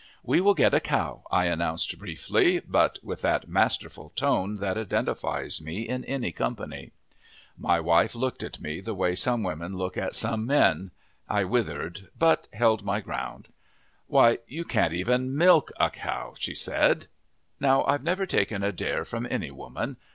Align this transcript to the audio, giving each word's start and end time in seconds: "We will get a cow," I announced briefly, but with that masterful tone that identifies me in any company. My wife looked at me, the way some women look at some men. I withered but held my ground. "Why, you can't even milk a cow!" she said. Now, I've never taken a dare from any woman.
"We 0.23 0.41
will 0.41 0.55
get 0.55 0.73
a 0.73 0.79
cow," 0.79 1.21
I 1.29 1.45
announced 1.45 1.99
briefly, 1.99 2.59
but 2.65 2.97
with 3.03 3.21
that 3.21 3.47
masterful 3.47 4.11
tone 4.15 4.55
that 4.55 4.75
identifies 4.75 5.61
me 5.61 5.87
in 5.87 6.03
any 6.05 6.31
company. 6.31 6.91
My 7.55 7.79
wife 7.79 8.15
looked 8.15 8.41
at 8.41 8.59
me, 8.59 8.81
the 8.81 8.95
way 8.95 9.13
some 9.13 9.43
women 9.43 9.77
look 9.77 9.97
at 9.99 10.15
some 10.15 10.47
men. 10.47 10.89
I 11.29 11.43
withered 11.43 12.09
but 12.17 12.47
held 12.51 12.81
my 12.83 12.99
ground. 12.99 13.49
"Why, 14.07 14.39
you 14.47 14.65
can't 14.65 14.91
even 14.95 15.37
milk 15.37 15.71
a 15.79 15.91
cow!" 15.91 16.33
she 16.39 16.55
said. 16.55 17.05
Now, 17.59 17.83
I've 17.83 18.01
never 18.03 18.25
taken 18.25 18.63
a 18.63 18.71
dare 18.71 19.05
from 19.05 19.27
any 19.29 19.51
woman. 19.51 19.97